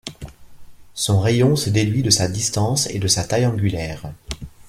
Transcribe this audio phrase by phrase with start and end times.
[0.95, 4.11] Son rayon se déduit de sa distance et de sa taille angulaire.